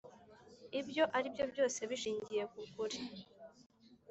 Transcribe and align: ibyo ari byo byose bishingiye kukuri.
ibyo 0.79 1.03
ari 1.17 1.27
byo 1.33 1.45
byose 1.51 1.79
bishingiye 1.89 2.43
kukuri. 2.53 2.97